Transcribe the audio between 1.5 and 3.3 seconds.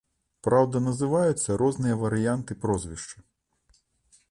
розныя варыянты прозвішча.